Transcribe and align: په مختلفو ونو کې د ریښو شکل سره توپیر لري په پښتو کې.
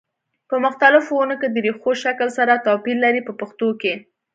په 0.49 0.55
مختلفو 0.65 1.11
ونو 1.17 1.35
کې 1.41 1.47
د 1.51 1.55
ریښو 1.65 1.91
شکل 2.03 2.27
سره 2.37 2.63
توپیر 2.65 2.97
لري 3.05 3.21
په 3.27 3.33
پښتو 3.39 3.67
کې. 3.81 3.93